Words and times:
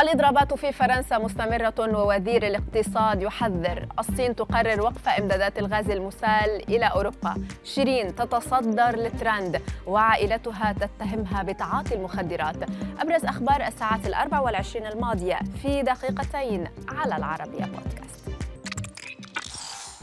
الإضرابات 0.00 0.54
في 0.54 0.72
فرنسا 0.72 1.18
مستمرة 1.18 1.74
ووزير 1.78 2.46
الاقتصاد 2.46 3.22
يحذر. 3.22 3.86
الصين 3.98 4.36
تقرر 4.36 4.80
وقف 4.80 5.08
إمدادات 5.08 5.58
الغاز 5.58 5.90
المسال 5.90 6.62
إلى 6.68 6.86
أوروبا. 6.86 7.34
شيرين 7.64 8.14
تتصدر 8.14 8.96
للترند 8.96 9.62
وعائلتها 9.86 10.72
تتهمها 10.72 11.42
بتعاطي 11.42 11.94
المخدرات. 11.94 12.56
أبرز 13.00 13.24
أخبار 13.24 13.66
الساعات 13.66 14.06
الأربع 14.06 14.40
والعشرين 14.40 14.86
الماضية 14.86 15.38
في 15.62 15.82
دقيقتين 15.82 16.68
على 16.88 17.16
العربية 17.16 17.64
بودكاست. 17.64 18.27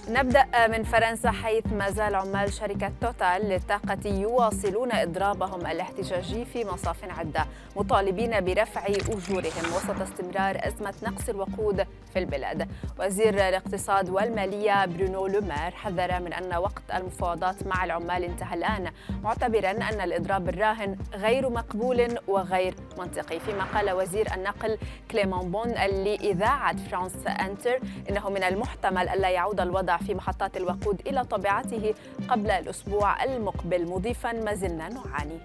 نبدأ 0.10 0.68
من 0.68 0.84
فرنسا 0.84 1.32
حيث 1.32 1.64
ما 1.74 1.92
زال 1.92 2.16
عمال 2.16 2.54
شركة 2.54 2.92
توتال 3.02 3.50
للطاقة 3.50 4.10
يواصلون 4.10 4.92
إضرابهم 4.92 5.68
الاحتجاجي 5.68 6.46
في 6.46 6.66
مصاف 6.66 7.20
عدة 7.20 7.46
مطالبين 7.76 8.46
برفع 8.46 8.86
أجورهم 8.88 9.74
وسط 9.76 10.02
استمرار 10.02 10.58
أزمة 10.68 10.94
نقص 11.04 11.30
الوقود 11.30 11.88
في 12.14 12.20
البلاد. 12.20 12.68
وزير 13.00 13.34
الاقتصاد 13.34 14.10
والمالية 14.10 14.86
برونو 14.86 15.28
لومير 15.28 15.72
حذر 15.72 16.20
من 16.20 16.34
أن 16.34 16.56
وقت 16.56 16.84
المفاوضات 16.94 17.68
مع 17.68 17.84
العمال 17.86 18.24
انتهى 18.24 18.54
الآن 18.54 18.92
معتبرا 19.24 19.72
أن 19.72 20.02
الإضراب 20.02 20.50
الراهن 20.50 20.98
غير 21.14 21.50
مقبول 21.50 22.18
وغير 22.28 22.76
منطقي. 22.98 23.40
فيما 23.40 23.64
قال 23.64 23.92
وزير 23.92 24.34
النقل 24.34 24.78
كليمون 25.12 25.52
بون 25.52 25.70
لإذاعة 25.72 26.78
فرانس 26.78 27.28
أنتر 27.28 27.80
إنه 28.10 28.30
من 28.30 28.44
المحتمل 28.44 29.10
ألا 29.10 29.30
يعود 29.30 29.60
الوضع 29.60 29.95
في 29.98 30.16
محطات 30.16 30.58
الوقود 30.58 31.02
إلى 31.08 31.24
طبيعته 31.24 31.94
قبل 32.30 32.52
الأسبوع 32.52 33.24
المقبل. 33.24 33.86
مضيفا 33.88 34.32
ما 34.32 34.54
زلنا 34.54 34.90
نعاني. 34.90 35.40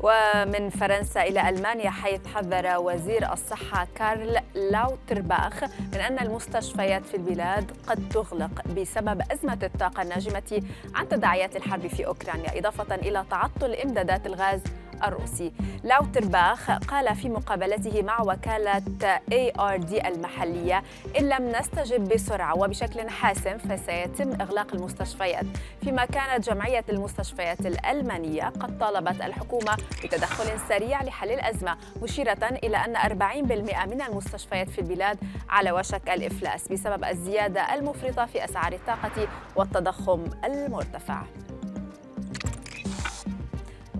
ومن 0.00 0.70
فرنسا 0.70 1.22
إلى 1.22 1.48
ألمانيا 1.48 1.90
حيث 1.90 2.26
حذر 2.26 2.78
وزير 2.78 3.32
الصحة 3.32 3.86
كارل 3.94 4.38
لاوترباخ 4.54 5.64
من 5.64 6.00
أن 6.00 6.18
المستشفيات 6.18 7.06
في 7.06 7.16
البلاد 7.16 7.70
قد 7.86 8.08
تغلق 8.08 8.68
بسبب 8.68 9.22
أزمة 9.32 9.58
الطاقة 9.62 10.02
الناجمة 10.02 10.62
عن 10.94 11.08
تداعيات 11.08 11.56
الحرب 11.56 11.86
في 11.86 12.06
أوكرانيا 12.06 12.58
إضافة 12.58 12.94
إلى 12.94 13.24
تعطل 13.30 13.74
إمدادات 13.74 14.26
الغاز 14.26 14.60
الروسي. 15.04 15.52
لاوترباخ 15.84 16.70
قال 16.70 17.16
في 17.16 17.28
مقابلته 17.28 18.02
مع 18.02 18.20
وكالة 18.20 18.82
ARD 19.30 20.06
المحلية 20.06 20.82
إن 21.18 21.28
لم 21.28 21.52
نستجب 21.58 22.08
بسرعة 22.08 22.58
وبشكل 22.58 23.08
حاسم 23.08 23.58
فسيتم 23.58 24.40
إغلاق 24.40 24.74
المستشفيات. 24.74 25.46
فيما 25.80 26.04
كانت 26.04 26.50
جمعية 26.50 26.84
المستشفيات 26.88 27.60
الألمانية 27.60 28.44
قد 28.44 28.78
طالبت 28.78 29.20
الحكومة 29.20 29.76
بتدخل 30.04 30.60
سريع 30.68 31.02
لحل 31.02 31.30
الأزمة 31.30 31.76
مشيرة 32.02 32.58
إلى 32.64 32.76
أن 32.76 32.96
40% 32.96 33.86
من 33.86 34.02
المستشفيات 34.02 34.70
في 34.70 34.78
البلاد 34.80 35.18
على 35.48 35.72
وشك 35.72 36.08
الإفلاس 36.10 36.68
بسبب 36.68 37.04
الزيادة 37.04 37.74
المفرطة 37.74 38.26
في 38.26 38.44
أسعار 38.44 38.72
الطاقة 38.72 39.28
والتضخم 39.56 40.24
المرتفع. 40.44 41.22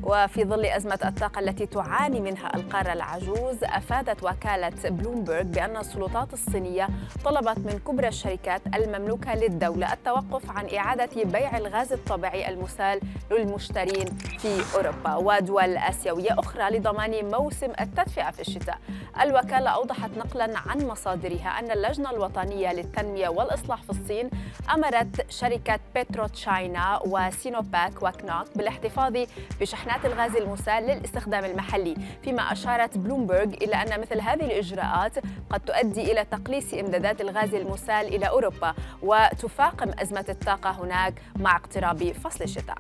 وفي 0.09 0.45
ظل 0.45 0.67
أزمة 0.67 0.98
الطاقة 1.05 1.39
التي 1.41 1.67
تعاني 1.67 2.20
منها 2.20 2.56
القارة 2.56 2.92
العجوز 2.92 3.64
أفادت 3.64 4.23
وكالة 4.23 4.73
بلومبرغ 4.91 5.42
بأن 5.42 5.77
السلطات 5.77 6.33
الصينية 6.33 6.89
طلبت 7.25 7.59
من 7.59 7.81
كبرى 7.87 8.09
الشركات 8.09 8.62
المملوكة 8.75 9.34
للدولة 9.34 9.92
التوقف 9.92 10.51
عن 10.51 10.75
إعادة 10.75 11.25
بيع 11.25 11.59
الغاز 11.59 11.92
الطبيعي 11.92 12.48
المسال 12.48 13.01
للمشترين 13.31 14.06
في 14.39 14.62
أوروبا. 14.75 15.14
ودول 15.17 15.77
آسيوية 15.77 16.39
أخرى 16.39 16.79
لضمان 16.79 17.31
موسم 17.31 17.70
التدفئة 17.81 18.31
في 18.31 18.41
الشتاء. 18.41 18.79
الوكالة 19.23 19.70
أوضحت 19.70 20.11
نقلا 20.19 20.59
عن 20.67 20.86
مصادرها 20.86 21.48
أن 21.59 21.70
اللجنة 21.70 22.11
الوطنية 22.11 22.73
للتنمية 22.73 23.29
والإصلاح 23.29 23.83
في 23.83 23.91
الصين 23.91 24.30
أمرت 24.74 25.30
شركة 25.30 25.80
بترو 25.97 26.27
تشاينا 26.27 27.01
وسينوباك 27.07 28.02
وكنوك 28.02 28.47
بالاحتفاظ 28.57 29.17
بشحنات 29.61 29.98
الغاز 30.05 30.36
المسال 30.36 30.83
للاستخدام 30.83 31.45
المحلي 31.45 31.97
فيما 32.23 32.53
أشارت 32.53 32.98
بلومبرغ 32.98 33.42
إلى 33.42 33.75
أن 33.75 34.01
مثل 34.01 34.20
هذه 34.20 34.45
الإجراءات 34.45 35.13
قد 35.51 35.61
تؤدي 35.61 36.13
إلى 36.13 36.25
تقليص 36.25 36.75
إمدادات 36.75 37.20
الغاز 37.20 37.55
المسال 37.55 38.14
إلى 38.14 38.29
أوروبا 38.29 38.75
وتفاقم 39.03 39.91
أزمة 39.98 40.25
الطاقة 40.29 40.70
هناك 40.70 41.14
مع 41.36 41.57
اقتراب 41.57 42.13
فصل 42.13 42.45
الشتاء. 42.45 42.79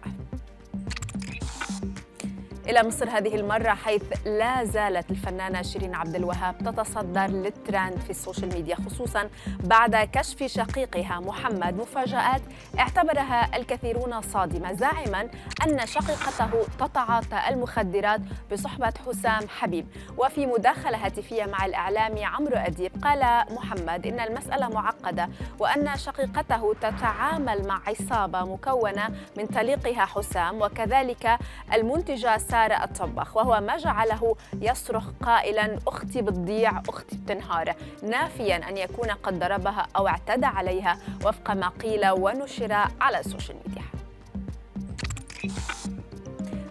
إلى 2.68 2.82
مصر 2.82 3.08
هذه 3.08 3.36
المرة 3.36 3.74
حيث 3.74 4.02
لا 4.26 4.64
زالت 4.64 5.10
الفنانة 5.10 5.62
شيرين 5.62 5.94
عبد 5.94 6.14
الوهاب 6.14 6.58
تتصدر 6.58 7.26
للترند 7.26 7.98
في 7.98 8.10
السوشيال 8.10 8.54
ميديا 8.54 8.76
خصوصا 8.76 9.28
بعد 9.64 9.96
كشف 9.96 10.42
شقيقها 10.42 11.20
محمد 11.20 11.76
مفاجآت 11.76 12.42
اعتبرها 12.78 13.56
الكثيرون 13.56 14.20
صادمة. 14.20 14.72
زاعما 14.72 15.28
أن 15.66 15.86
شقيقته 15.86 16.50
تتعاطى 16.78 17.40
المخدرات 17.48 18.20
بصحبة 18.52 18.92
حسام 19.06 19.48
حبيب. 19.48 19.86
وفي 20.18 20.46
مداخلة 20.46 21.06
هاتفية 21.06 21.44
مع 21.44 21.66
الإعلامي 21.66 22.24
عمرو 22.24 22.56
أديب 22.56 22.92
قال 23.04 23.44
محمد 23.54 24.06
إن 24.06 24.20
المسألة 24.20 24.68
معقدة 24.68 25.28
وأن 25.58 25.96
شقيقته 25.96 26.74
تتعامل 26.74 27.66
مع 27.66 27.80
عصابة 27.86 28.44
مكونة 28.44 29.08
من 29.36 29.46
طليقها 29.46 30.04
حسام 30.04 30.62
وكذلك 30.62 31.38
المنتجة 31.74 32.34
سارة 32.58 32.84
الطباخ 32.84 33.36
وهو 33.36 33.60
ما 33.60 33.76
جعله 33.76 34.36
يصرخ 34.60 35.04
قائلا 35.22 35.78
أختي 35.86 36.22
بتضيع 36.22 36.82
أختي 36.88 37.16
بتنهار. 37.16 37.74
نافيا 38.02 38.68
أن 38.68 38.76
يكون 38.76 39.10
قد 39.10 39.38
ضربها 39.38 39.86
أو 39.96 40.08
اعتدى 40.08 40.46
عليها 40.46 40.98
وفق 41.24 41.50
ما 41.50 41.68
قيل 41.68 42.08
ونشر 42.08 42.72
على 43.00 43.20
السوشيال 43.20 43.56
ميديا. 43.66 43.97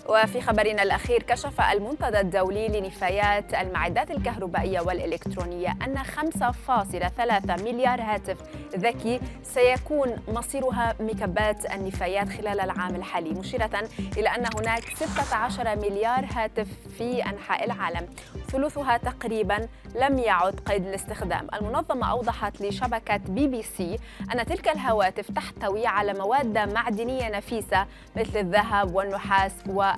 وفي 0.10 0.42
خبرنا 0.42 0.84
الأخير 0.84 1.24
كشف 1.24 1.62
المنتدى 1.62 2.20
الدولي 2.20 2.68
لنفايات 2.68 3.54
المعدات 3.54 4.12
الكهربائية 4.12 4.80
والإلكترونية 4.80 5.78
أن 5.88 5.98
5.3 5.98 7.64
مليار 7.64 8.02
هاتف 8.02 8.38
ذكي 8.76 9.20
سيكون 9.44 10.16
مصيرها 10.28 10.96
مكبات 11.00 11.74
النفايات 11.74 12.30
خلال 12.30 12.60
العام 12.60 12.96
الحالي 12.96 13.30
مشيرة 13.30 13.90
إلى 14.18 14.30
أن 14.30 14.46
هناك 14.56 14.84
16 14.96 15.76
مليار 15.76 16.26
هاتف 16.36 16.68
في 16.98 17.26
أنحاء 17.26 17.66
العالم. 17.66 18.08
ثلثها 18.52 18.98
تقريبا 18.98 19.68
لم 19.96 20.20
يعد 20.20 20.60
قيد 20.60 20.88
الاستخدام. 20.88 21.48
المنظمة 21.54 22.12
أوضحت 22.12 22.62
لشبكة 22.62 23.18
بي 23.18 23.48
بي 23.48 23.64
سي 23.64 24.00
أن 24.34 24.46
تلك 24.46 24.68
الهواتف 24.68 25.32
تحتوي 25.32 25.88
على 25.88 26.14
مواد 26.14 26.58
معدنية 26.58 27.30
نفيسة 27.30 27.86
مثل 28.16 28.40
الذهب 28.40 28.96
والنحاس 28.96 29.52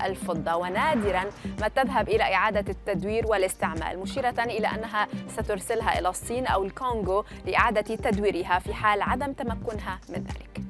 والفضة 0.04 0.56
ونادرا 0.56 1.24
ما 1.62 1.68
تذهب 1.68 2.10
إلى 2.10 2.24
إعادة 2.24 2.72
التدوير 2.72 3.28
والاستعمال 3.28 4.00
مشيرة 4.00 4.44
إلى 4.44 4.68
أنها 4.68 5.08
سترسلها 5.28 6.00
إلى 6.00 6.10
الصين 6.10 6.48
أو 6.48 6.64
الكونغو 6.64 7.26
لإعادة 7.46 7.96
تدويرها 7.96 8.60
في 8.60 8.74
حال 8.74 9.02
عدم 9.02 9.34
تمكنها 9.34 10.00
من 10.10 10.16
ذلك. 10.16 10.69